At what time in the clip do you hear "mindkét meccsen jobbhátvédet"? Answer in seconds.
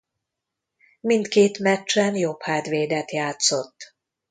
1.01-3.11